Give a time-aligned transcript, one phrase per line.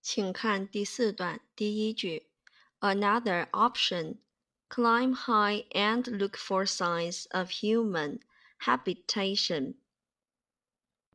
[0.00, 2.28] 请看第四段第一句：
[2.80, 4.18] Another option,
[4.68, 8.20] climb high and look for signs of human
[8.60, 9.74] habitation.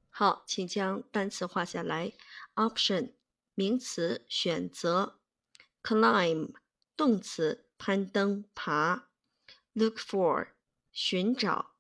[0.10, 2.12] 好，请将单词画下来。
[2.56, 3.14] Option
[3.56, 5.20] 名词，选择。
[5.82, 6.54] Climb
[6.98, 9.08] 动词，攀登、爬。
[9.74, 10.50] Look for
[10.92, 11.76] 寻找。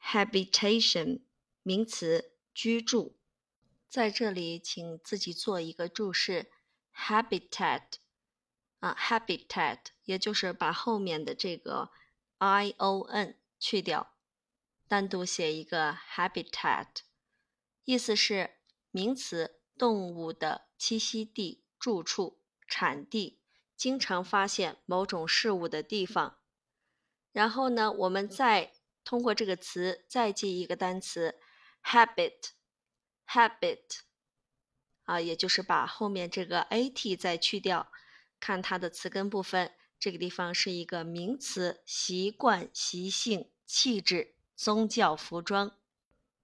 [0.00, 1.22] Habitation
[1.64, 3.16] 名词，居住。
[3.91, 6.49] 在这里，请自己做一个注释
[6.95, 7.81] ：habitat
[8.79, 11.91] 啊，habitat，也就是把后面的这个
[12.37, 14.13] i o n 去掉，
[14.87, 16.87] 单独写一个 habitat，
[17.83, 18.51] 意思是
[18.91, 23.41] 名词，动物的栖息地、住处、产地，
[23.75, 26.37] 经常发现某种事物的地方。
[27.33, 28.71] 然后呢，我们再
[29.03, 31.37] 通过这个词再记一个单词
[31.83, 32.51] habit。
[33.33, 33.99] Habit
[35.03, 37.91] 啊，也就是把后面这个 at 再去掉，
[38.39, 45.77] 看它的词根部分，这个地方是一个名词，习惯、习性、气质、宗教、服装。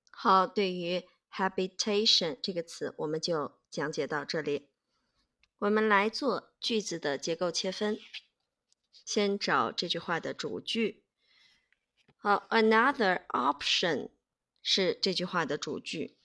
[0.09, 4.69] 好，对于 habitation 这个词，我们就讲解到这里。
[5.59, 7.99] 我们来做句子的结构切分，
[8.91, 11.03] 先找这句话的主句。
[12.17, 14.09] 好，another option
[14.61, 16.17] 是这句话的主句。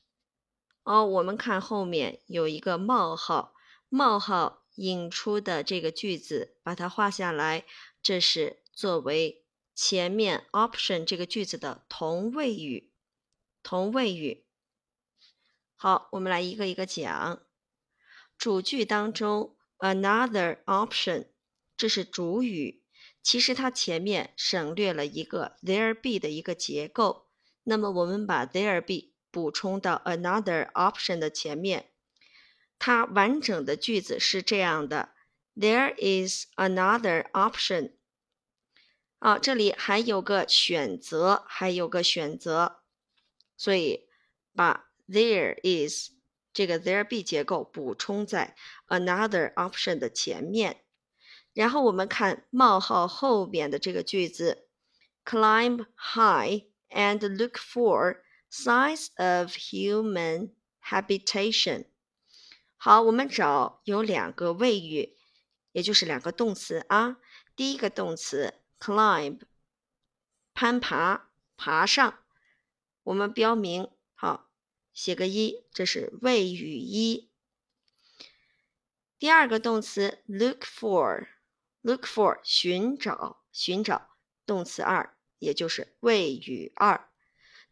[0.84, 3.54] 哦，我们看后面有一个冒号，
[3.88, 7.64] 冒号引出的这个句子，把它画下来，
[8.02, 9.44] 这是作为
[9.74, 12.92] 前面 option 这个句子的同位语。
[13.62, 14.44] 同位语。
[15.76, 17.42] 好，我们来一个一个讲。
[18.36, 21.28] 主句当中，another option，
[21.76, 22.82] 这是主语，
[23.22, 27.28] 其实它前面省略了一个 there be 的一个结构，
[27.62, 29.11] 那么我们把 there be。
[29.32, 31.90] 补充到 another option 的前面，
[32.78, 35.14] 它完整的句子是这样的
[35.56, 37.94] ：There is another option。
[39.18, 42.82] 啊，这里还有个选择，还有个选择，
[43.56, 44.08] 所以
[44.54, 46.10] 把 there is
[46.52, 48.54] 这个 there be 结构补充在
[48.88, 50.84] another option 的前面。
[51.54, 54.68] 然后我们看冒号后边的这个句子
[55.24, 58.22] ：Climb high and look for。
[58.52, 60.50] Size of human
[60.84, 61.86] habitation。
[62.76, 65.16] 好，我们找有两个谓语，
[65.72, 67.16] 也就是两个动词啊。
[67.56, 69.40] 第一个动词 climb，
[70.52, 72.22] 攀爬、爬上。
[73.04, 74.50] 我们标明好，
[74.92, 77.30] 写个一，这是谓语一。
[79.18, 84.10] 第二个动词 look for，look for 寻找、寻找，
[84.44, 87.08] 动词二，也就是谓语二。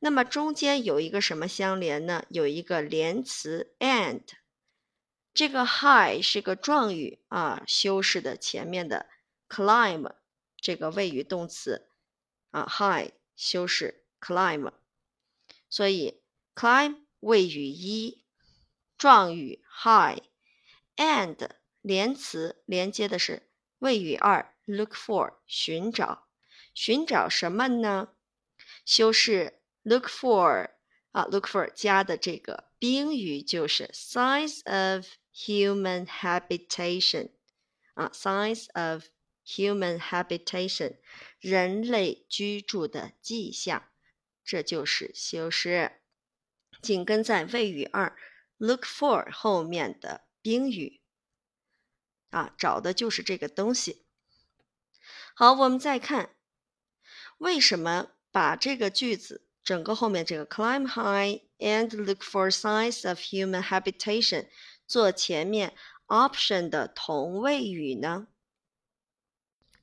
[0.02, 2.24] 那么中间有一个什么相连呢？
[2.30, 4.22] 有一个连词 and，
[5.34, 9.10] 这个 high 是个状语啊，修饰的前面的
[9.46, 10.14] climb
[10.56, 11.90] 这个谓语动词
[12.50, 14.72] 啊，high 修饰 climb，
[15.68, 16.22] 所以
[16.54, 18.24] climb 谓语一，
[18.96, 21.50] 状语 high，and
[21.82, 26.26] 连词连接的是谓语二 look for 寻找，
[26.72, 28.14] 寻找什么呢？
[28.86, 29.59] 修饰。
[29.82, 30.72] Look for
[31.12, 37.30] 啊，look for 加的这个宾语就是 signs of human habitation
[37.94, 39.06] 啊，signs of
[39.44, 40.98] human habitation
[41.38, 43.90] 人类居住的迹象，
[44.44, 46.02] 这就是修饰
[46.82, 48.14] 紧跟在谓语二
[48.58, 51.00] look for 后面的宾语
[52.28, 54.04] 啊，找的就是这个东西。
[55.34, 56.36] 好，我们再看
[57.38, 59.46] 为什么把这个句子。
[59.70, 64.48] 整个后面这个 climb high and look for signs of human habitation
[64.84, 65.76] 做前面
[66.08, 68.26] option 的同位语呢？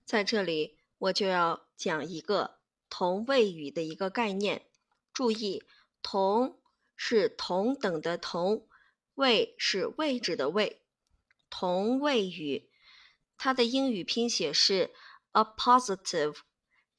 [0.04, 2.58] 在这里我就要讲一个
[2.90, 4.66] 同位语的一个概念。
[5.14, 5.64] 注意，
[6.02, 6.60] 同
[6.98, 8.68] 是同等的同，
[9.16, 10.82] 位是位置的位。
[11.50, 12.70] 同位语，
[13.38, 14.94] 它的英语拼写是
[15.32, 16.40] a positive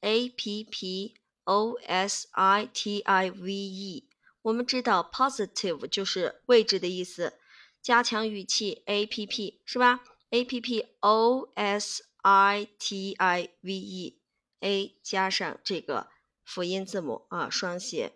[0.01, 1.18] app。
[1.49, 4.07] O s i t i v e，
[4.43, 7.39] 我们知道 positive 就是位置的意思，
[7.81, 16.09] 加强语气 a p p 是吧？a p p o s i t i v e，a 加上这个
[16.45, 18.13] 辅音字母啊，双写，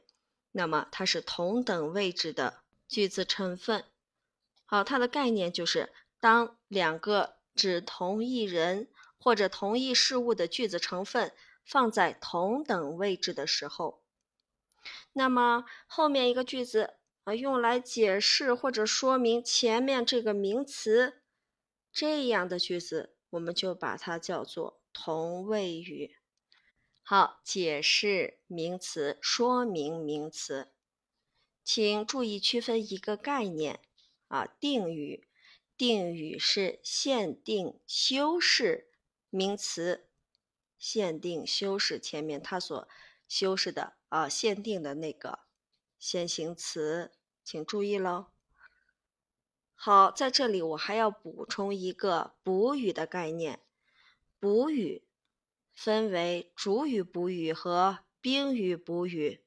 [0.51, 3.83] 那么它是同等位置的句子成分。
[4.65, 8.87] 好，它的概念就是当两个指同一人
[9.17, 11.31] 或者同一事物的句子成分。
[11.65, 14.03] 放在同等位置的时候，
[15.13, 21.21] 那么后面一个句子啊，用来解释或者说明前面这个名词，
[21.91, 26.17] 这样的句子我们就把它叫做同位语。
[27.01, 30.71] 好，解释名词，说明名词，
[31.63, 33.79] 请注意区分一个概念
[34.27, 35.27] 啊，定语。
[35.75, 38.91] 定语是限定修饰
[39.31, 40.07] 名词，
[40.83, 42.89] 限定修饰前面它所
[43.25, 45.39] 修饰的啊，限定的那个
[45.97, 48.25] 先行词，请注意喽。
[49.73, 53.61] 好，在这里我还要补充一个补语的概念。
[54.41, 55.05] 补语
[55.73, 59.41] 分为主语补语和宾语补语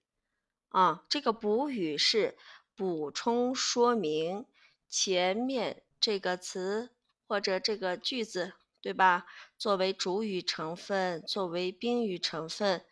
[0.70, 2.38] 啊，这个补语是
[2.74, 4.46] 补充说明
[4.88, 5.82] 前面。
[6.00, 6.94] 这个词
[7.26, 8.54] 或者这个句子，
[8.86, 9.26] 对吧？
[9.58, 12.84] 作为主语成分，作为宾语成分，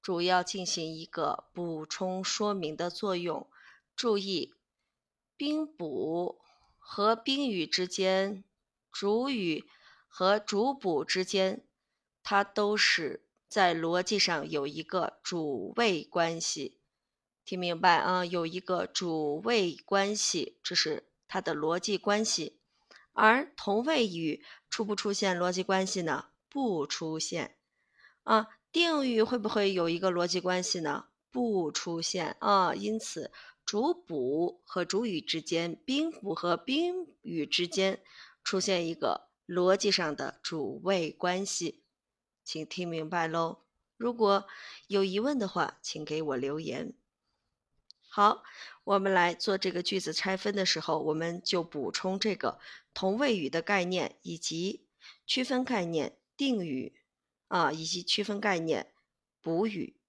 [0.00, 3.46] 主要进行一个补充说明的作用。
[3.94, 4.54] 注意，
[5.36, 6.40] 宾补
[6.78, 8.44] 和宾语之间，
[8.90, 9.66] 主语
[10.08, 11.62] 和主补之间，
[12.22, 16.78] 它都是在逻辑上有一个主谓关系。
[17.44, 18.24] 听明白啊？
[18.24, 21.04] 有一个主谓关系，这是。
[21.28, 22.55] 它的逻辑关系，
[23.16, 26.26] 而同位语出不出现逻辑关系呢？
[26.48, 27.56] 不出现
[28.22, 28.48] 啊。
[28.70, 31.06] 定语会不会有一个逻辑关系呢？
[31.30, 32.74] 不出现啊。
[32.74, 33.32] 因此，
[33.64, 38.02] 主补和主语之间，宾补和宾语之间
[38.44, 41.82] 出现一个逻辑上的主谓关系，
[42.44, 43.62] 请听明白喽。
[43.96, 44.46] 如果
[44.88, 46.92] 有疑问的话，请给我留言。
[48.08, 48.42] 好，
[48.84, 52.58] 我们来做这个句子拆分的时候，我们就补充这个
[52.96, 54.88] 同位语的概念，以及
[55.26, 56.98] 区分概念定语
[57.48, 58.94] 啊，以及区分概念
[59.42, 60.00] 补语。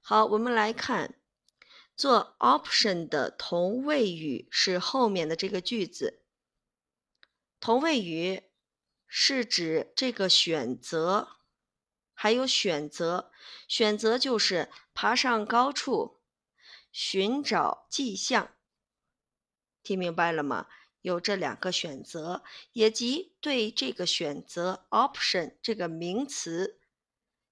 [0.00, 1.20] 好，我们来看
[1.94, 6.24] 做 option 的同位语是后面的这个句子。
[7.60, 8.42] 同位语
[9.06, 11.36] 是指这个选择，
[12.12, 13.30] 还有选择，
[13.68, 16.20] 选择就是爬上高处。
[16.90, 18.56] 寻找迹象，
[19.84, 20.66] 听明白了吗？
[21.02, 22.42] 有这两个选择，
[22.72, 26.78] 也即对这个选择 option 这个名词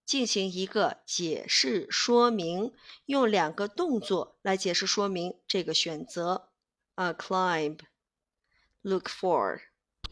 [0.05, 2.73] 进行一个解释说明，
[3.07, 6.51] 用两个动作来解释说明这个选择
[6.95, 9.61] 啊，climb，look for，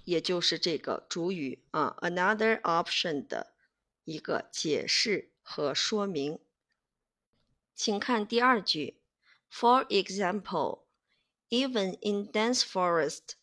[0.04, 3.54] 也就是这个主语啊，another option 的
[4.04, 6.38] 一个解释和说明。
[7.74, 9.02] 请看第二句。
[9.48, 10.85] For example,
[11.49, 13.35] even in dense forest,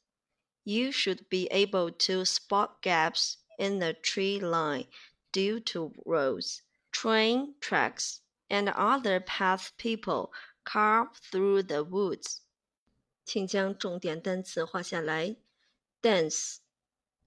[0.65, 4.87] you should be able to spot gaps in the tree line
[5.32, 10.32] due to roads, train tracks, and other paths people
[10.65, 12.41] carve through the woods.
[13.25, 15.37] 请将重点单词画下来。
[16.00, 16.59] dense，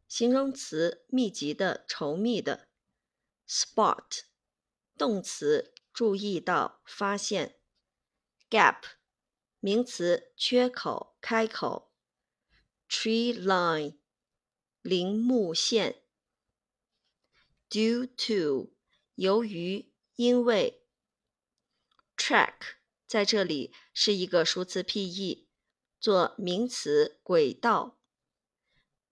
[0.07, 2.67] 形容词，密集的、稠密的。
[3.47, 4.23] spot，
[4.97, 7.55] 动词，注意到、发现。
[8.49, 8.83] gap，
[9.66, 11.90] 名词，缺口、开口。
[12.88, 13.96] tree line，
[14.80, 16.04] 林木线。
[17.68, 18.72] due to，
[19.16, 20.86] 由于、因为。
[22.16, 22.76] track，
[23.08, 25.48] 在这里是一个熟词 P-E，
[25.98, 27.98] 做名词，轨道。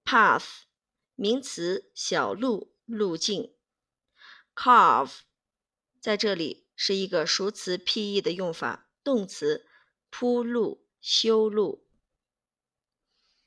[0.04, 0.60] path，
[1.16, 3.56] 名词，小路、路径。
[4.54, 5.22] carve，
[5.98, 8.88] 在这里是一个熟词 P-E 的用法。
[9.02, 9.66] 动词
[10.16, 11.84] 铺路、修路。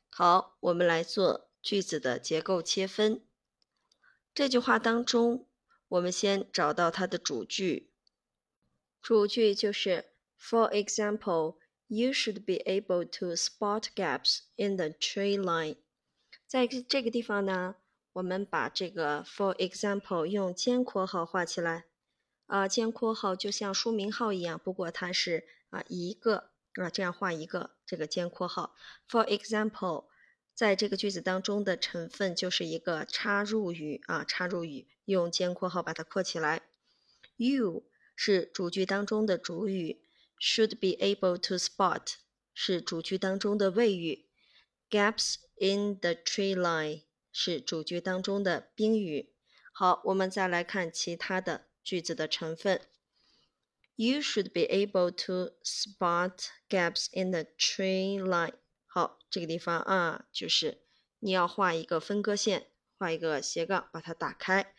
[0.10, 3.22] 好，我们来做句子的结构切分。
[4.36, 5.48] 这句话当中，
[5.88, 7.94] 我们先找到它的主句。
[9.02, 10.08] 主句就是
[10.38, 11.56] For example,
[11.88, 15.78] you should be able to spot gaps in the tree line。
[16.46, 17.78] 在这个地方呢，
[18.12, 21.86] 我们把这个 For example 用尖括号画起来。
[22.48, 28.76] 啊，尖括号就像书名号一样，不过它是啊一个啊这样画一个这个尖括号。
[29.10, 30.06] For example，
[30.54, 36.62] 在这个句子当中的成分就是一个插入语啊，插入语用尖括号把它括起来。
[37.36, 37.84] You
[38.16, 40.02] 是主句当中的主语
[40.40, 42.14] ，should be able to spot
[42.54, 44.26] 是主句当中的谓语
[44.90, 49.34] ，gaps in the tree line 是主句当中的宾语。
[49.72, 51.68] 好，我们再来看其他的。
[51.88, 52.82] 句子的成分。
[54.00, 58.54] You should be able to spot gaps in the tree line。
[58.86, 60.84] 好，这个地方啊，就是
[61.20, 62.68] 你要画一个分割线，
[63.00, 64.76] 画一个斜杠，把它打开。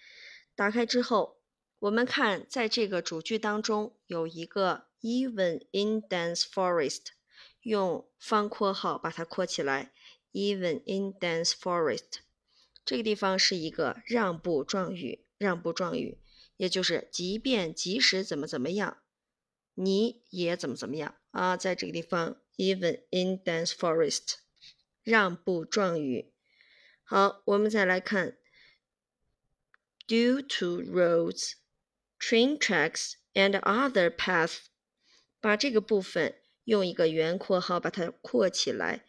[0.54, 1.40] 打开之后，
[1.80, 7.06] 我们看在这个主句当中有一个 even in dense forest，
[7.62, 9.92] 用方括号把它括起来。
[10.32, 12.20] Even in dense forest，
[12.84, 16.18] 这个地方是一个让步状语，让步状语，
[16.56, 18.98] 也就是即便即使怎么怎么样，
[19.80, 21.56] 你也怎么怎么样啊。
[21.56, 24.34] 在这个地方，even in dense forest，
[25.04, 26.32] 让步状语。
[27.04, 28.36] 好，我们再来看
[30.08, 31.52] ，due to roads,
[32.18, 34.58] train tracks and other paths，
[35.40, 39.06] 把这个部分用一个圆括号把它括起来。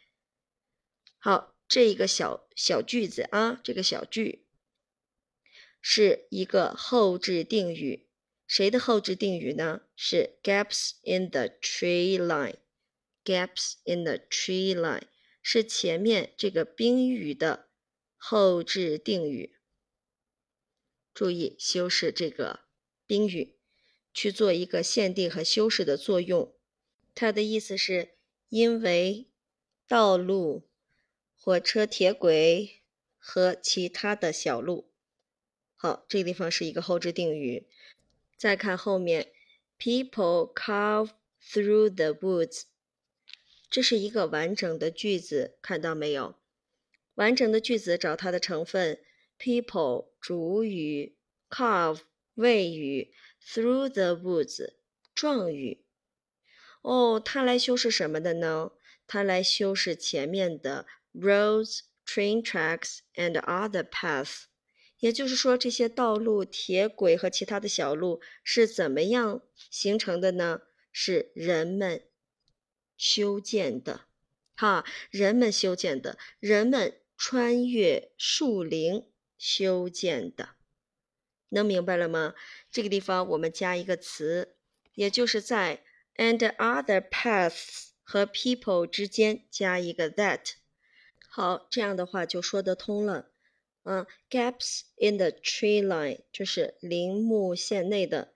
[1.18, 4.46] 好，这一个小小句子啊，这个小句
[5.82, 8.09] 是一个后置定语。
[8.50, 9.82] 谁的后置定语呢？
[9.96, 12.56] 是 gaps in the tree line。
[13.24, 15.04] gaps in the tree line
[15.44, 17.68] 是前面这个宾语的
[18.18, 19.54] 后置定语。
[21.14, 22.62] 注意修饰这个
[23.06, 23.56] 宾语，
[24.16, 26.52] 去做一个限定和修饰的作用。
[27.14, 28.16] 它的意思是
[28.50, 29.28] 因为
[29.88, 30.68] 道路。
[31.42, 32.82] 火车、铁轨
[33.18, 34.92] 和其他的小路。
[35.76, 37.70] 好，这个地方是一个后置定语。
[38.40, 39.34] 再看后面
[39.78, 41.10] ，People carve
[41.44, 42.64] through the woods，
[43.70, 46.40] 这是一个完整的句子，看到没有？
[47.16, 49.02] 完整的句子找它的成分
[49.38, 51.18] ：People 主语
[51.50, 52.00] ，carve
[52.36, 53.14] 谓语
[53.46, 54.76] ，through the woods
[55.14, 55.84] 状语。
[56.82, 58.72] 哦，它来修饰什么的呢？
[59.06, 60.88] 它来修饰前面的。
[61.14, 64.44] roads, train tracks, and other paths，
[65.00, 70.62] 也就是说，这些道路、铁轨和其他的小路是怎么样形成的呢？
[70.92, 72.04] 是人们
[72.98, 74.02] 修建的，
[74.56, 79.06] 哈，人们修建的，人们穿越树林
[79.38, 80.50] 修建的，
[81.50, 82.34] 能明白了吗？
[82.72, 84.56] 这个地方我们加一个词，
[84.96, 85.84] 也就是在
[86.16, 90.54] and other paths 和 people 之间加一个 that。
[91.30, 93.32] 好，这样的话就说得通了。
[93.84, 98.34] 嗯，gaps in the tree line 就是林木线内的，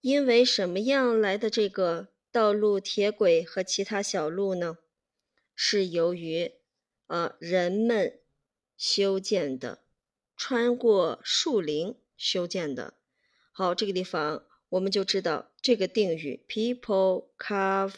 [0.00, 4.78] 因为什么样来的这个道路、铁轨和其他小路呢？
[5.54, 6.52] 是由于
[7.06, 8.20] 啊人们
[8.76, 9.84] 修建的，
[10.36, 12.94] 穿过树林修建的。
[13.52, 17.94] 好，这个地方我们就知道这个定语 people carve。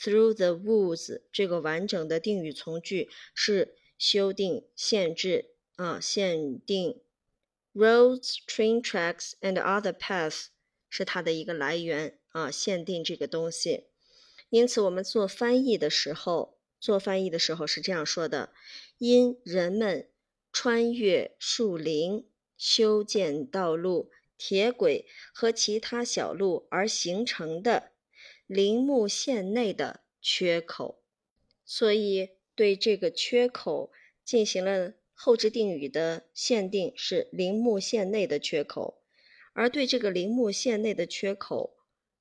[0.00, 7.00] Through the woods 这个完整的定语从句是修订、限制啊，限定。
[7.72, 10.46] Roads, train tracks and other paths
[10.90, 13.84] 是它的一个来源啊，限定这个东西。
[14.50, 18.52] 因此，我们做翻译的时候，做翻译的时候是这样说的：
[18.98, 20.08] 因人们
[20.52, 27.92] 穿越树林、修建道路、铁轨和其他小路而形成的。
[28.46, 31.02] 林木线内的缺口，
[31.64, 33.92] 所以对这个缺口
[34.24, 39.02] 进行了后置定语的限定，是林木线内的缺口。
[39.52, 41.76] 而对这个林木线内的缺口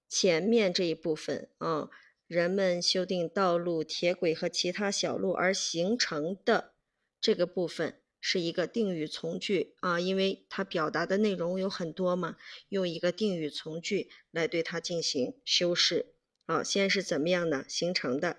[0.10, 1.92] 前面这一部分啊，
[2.26, 6.74] 人们修订道路、铁轨和其他小路而形成的
[7.22, 12.38] 这个部分，是一个定语从句啊，因为它表达的内容有很多嘛，
[12.70, 16.16] 用一个定语从句来对它进行修饰。
[16.48, 17.64] 啊，先是怎么样呢？
[17.68, 18.38] 形成的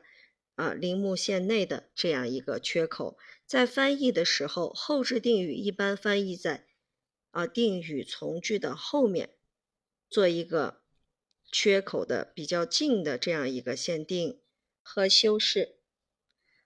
[0.58, 6.66] 啊，林木线内的这样一个缺口，在翻译的时候，后置定语一般翻译在
[7.30, 9.30] 啊定语从句的后面，
[10.10, 10.82] 做一个
[11.52, 14.40] 缺口的比较近的这样一个限定
[14.82, 15.76] 和修饰。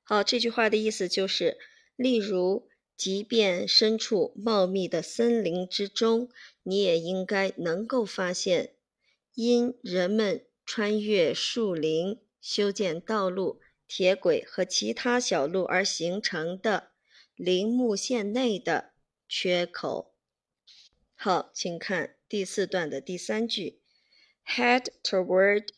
[0.03, 1.59] 好，这句话的意思就是，
[1.95, 6.31] 例如，即便身处茂密的森林之中，
[6.63, 8.75] 你也应该能够发现，
[9.35, 10.47] 因人们。
[10.65, 13.61] 穿越树林、修建道路、
[13.95, 16.93] 铁轨和其他小路而形成的
[17.35, 18.95] 林木线内的
[19.29, 20.15] 缺口。
[21.15, 23.83] 好，请看第四段的第三句
[24.47, 25.69] ：Head toward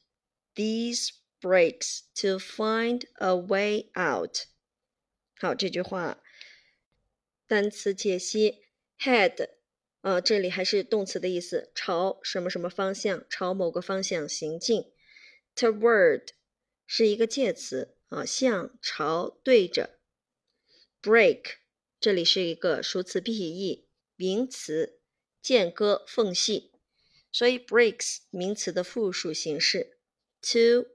[0.54, 1.08] these
[1.40, 4.42] breaks to find a way out。
[5.40, 6.22] 好，这句话
[7.48, 8.62] 单词解析
[9.00, 9.48] ：head。
[10.02, 14.92] 啊，这里还是动词的意思，朝什么什么方向，朝某个方向行进。
[15.56, 16.28] Toward
[16.86, 19.98] 是一个介词啊，向、朝、对着。
[21.02, 21.56] Break
[21.98, 23.32] 这里是一个熟词 be
[24.14, 25.00] 名词，
[25.42, 26.70] 间隔、缝隙，
[27.32, 29.98] 所以 breaks 名词的复数形式。
[30.42, 30.86] To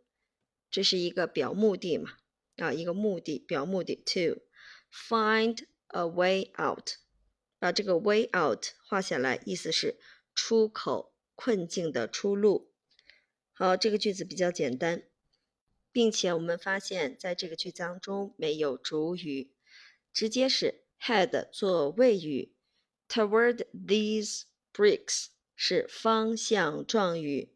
[0.71, 2.11] 这是一个表目的嘛，
[2.55, 3.95] 啊，一个目的，表目的。
[3.95, 4.41] To
[4.89, 6.91] find a way out。
[7.57, 9.99] 把这个 way out 画下来，意思是
[10.33, 12.71] 出口困境的出路。
[13.51, 15.08] 好，这个句子比较简单。
[15.91, 19.51] 并且我们发现在这个句子当中没有主语，
[20.13, 22.53] 直接是 head 做谓语
[23.07, 24.43] ，toward these
[24.73, 27.53] bricks 是方向状语，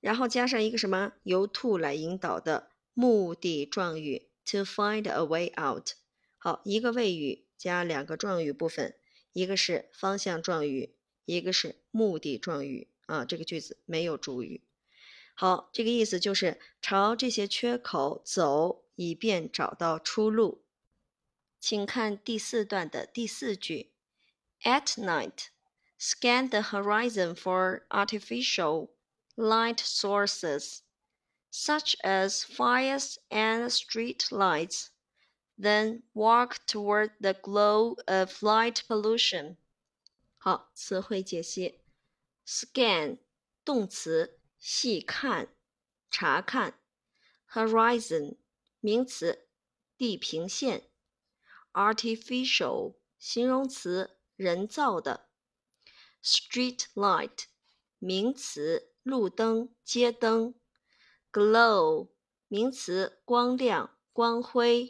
[0.00, 5.90] 然后加上一个什么由 to 来引导的目的状语 to find a way out。
[6.38, 8.94] 好，一个谓语加两个状语部分，
[9.32, 13.24] 一个是方向状语，一个是目的状语啊。
[13.24, 14.62] 这个句子没有主语。
[15.35, 20.63] 好，这个意思就是朝这些缺口走，以便找到出路。
[21.59, 23.91] 请看第四段的第四句：
[24.63, 25.47] At night,
[25.97, 28.89] scan the horizon for artificial
[29.35, 30.79] light sources,
[31.51, 34.87] such as fires and street lights.
[35.57, 39.55] Then walk toward the glow of light pollution.
[40.37, 41.79] 好，词汇解析：
[42.45, 43.19] scan
[43.63, 44.37] 动词。
[44.66, 45.54] 细看、
[46.10, 46.80] 查看。
[47.52, 48.38] ；horizon
[48.80, 49.46] 名词，
[49.98, 50.88] 地平线。
[51.74, 55.28] ；artificial 形容词，人造的。
[56.22, 57.44] ；street light
[57.98, 60.54] 名词，路灯、街灯。
[61.30, 62.08] ；glow
[62.48, 64.88] 名词，光亮、光辉。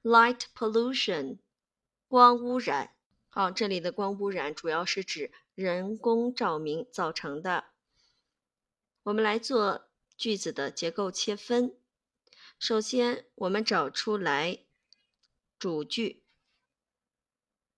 [0.00, 1.40] ；light pollution
[2.06, 2.94] 光污染。
[3.28, 7.64] 好，这里的光污染主要是指人工照明造成的。
[9.06, 11.78] 我们来做句子的结构切分。
[12.58, 14.64] 首先，我们找出来
[15.60, 16.24] 主句，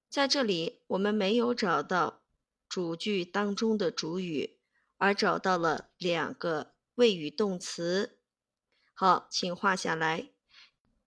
[0.09, 2.23] 在这里我们没有找到
[2.67, 4.59] 主句当中的主语，
[4.97, 8.19] 而找到了两个谓语动词。
[8.95, 10.31] 好，请画下来。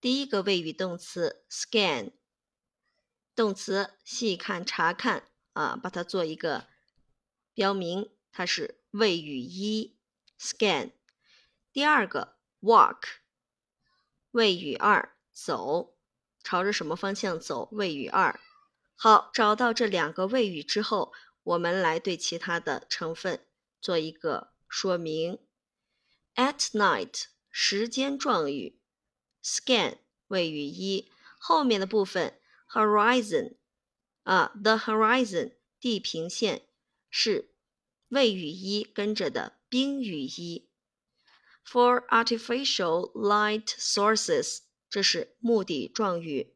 [0.00, 2.12] 第一个谓语动词 scan，
[3.34, 6.68] 动词细看、查看啊，把它做一个
[7.52, 9.96] 标明，它是谓语一。
[10.42, 10.90] scan，
[11.72, 13.02] 第二个 walk，
[14.32, 15.94] 谓语二走，
[16.42, 17.68] 朝着什么方向走？
[17.70, 18.40] 谓语二。
[18.96, 21.12] 好，找到这两个谓语之后，
[21.44, 23.46] 我们来对其他的成分
[23.80, 25.38] 做一个说明。
[26.34, 28.80] At night，时间状语
[29.44, 33.54] ，scan 谓语一，后面的部分 horizon，
[34.24, 36.66] 啊，the horizon 地平线
[37.08, 37.54] 是
[38.08, 39.61] 谓语一跟着的。
[39.71, 40.69] 宾语一，
[41.65, 46.55] for artificial light sources，这是目的状语。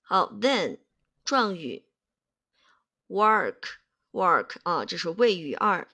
[0.00, 0.80] 好，then
[1.24, 1.86] 状语，
[3.08, 3.78] work
[4.10, 5.88] work 啊，这是谓语二，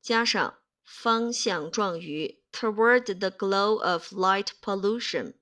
[0.00, 5.34] 加上方向状语 toward the glow of light pollution。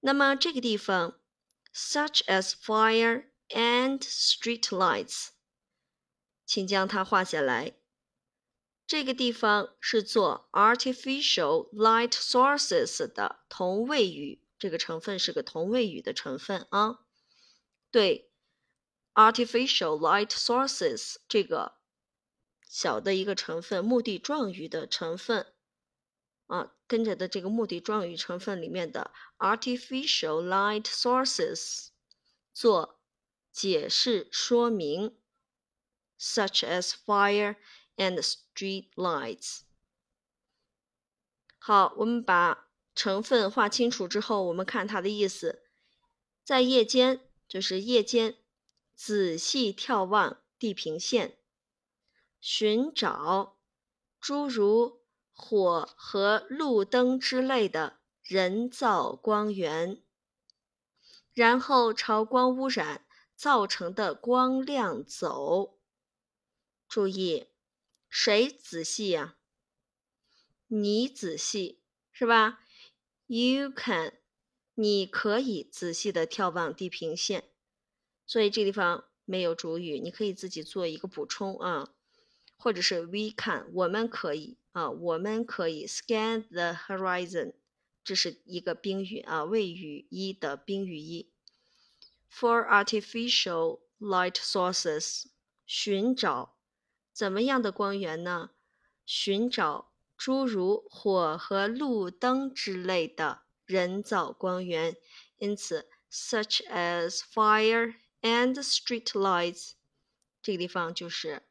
[0.00, 1.20] 那么这个地方，
[1.74, 5.28] such as fire and street lights。
[6.45, 7.73] 请将它画下来。
[8.87, 16.99] 这个地方是做 artificial light sources 的同位语，这个成分是个同位语的成分啊。
[17.89, 18.31] 对
[19.15, 21.77] ，artificial light sources 这个
[22.67, 25.53] 小的一个成分，目的状语的成分
[26.45, 31.87] 啊，跟着的这个目的状语成分里面的 artificial light sources
[32.53, 32.99] 做
[33.51, 35.17] 解释说明。
[36.25, 37.55] Such as fire
[37.97, 39.61] and street lights。
[41.59, 45.63] 好，我们把成分画清楚之后，我们看它的意思。
[46.43, 48.37] 在夜间，就是夜间，
[48.95, 51.37] 仔细眺望地平线，
[52.39, 53.57] 寻找
[54.19, 60.01] 诸如火和路灯之类的人造光源，
[61.33, 65.79] 然后朝光污染造成的光亮走。
[66.87, 67.47] 注意，
[68.09, 69.35] 谁仔细呀？
[70.67, 72.59] 你仔细是吧
[73.27, 74.13] ？You can，
[74.73, 77.49] 你可以仔细的眺望地平线。
[78.25, 81.93] 所以这地方没有主语，你可以自己做一个补充啊，
[82.57, 87.53] 或者是 we can，我们可以啊，我们可以 scan the horizon，
[88.03, 91.31] 这是一个宾语啊，谓语一的宾语一。
[92.31, 95.25] For artificial light sources，
[95.65, 96.54] 寻找。
[97.15, 98.49] 怎么样的光源呢？
[99.05, 104.97] 寻找诸如火和路灯之类的人造光源，
[105.37, 109.75] 因此，such as fire and street lights，
[110.41, 111.43] 这个地方就是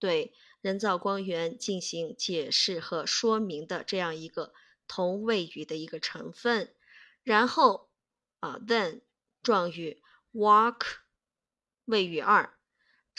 [0.00, 4.52] 对人造光源进行解释和说明的这样一个
[4.88, 6.74] 同位语的一个成分。
[7.22, 7.90] 然后
[8.40, 9.02] 啊，then
[9.40, 10.80] 状语 walk
[11.84, 12.55] 谓语二。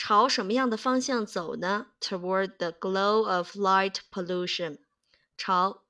[0.00, 4.78] 朝什么样的方向走呢？Toward the glow of light pollution，
[5.36, 5.82] 朝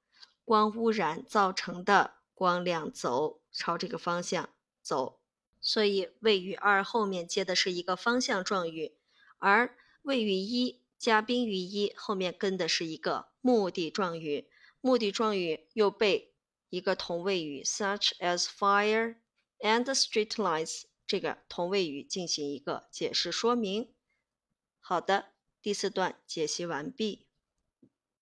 [0.45, 4.49] 光污染造成的光亮走，朝这个方向
[4.83, 5.21] 走。
[5.61, 8.97] 所以谓语二后面接的是一个方向状语，
[9.39, 14.49] 而谓语一加宾语一后面跟的是一个目的状语，
[14.81, 16.35] 目的状语又被
[16.71, 19.17] 一个同位语 such as fire
[19.61, 23.93] and streetlights 这个同位语进行一个解释说明。
[24.89, 27.28] 好的，第四段解析完毕。